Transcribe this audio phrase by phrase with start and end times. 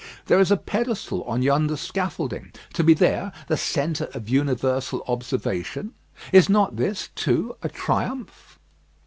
[0.25, 2.53] There is a pedestal on yonder scaffolding.
[2.73, 5.93] To be there the centre of universal observation
[6.31, 8.57] is not this, too, a triumph?